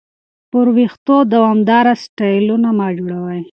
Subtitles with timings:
[0.51, 3.41] پر وېښتو دوامداره سټایلونه مه جوړوئ.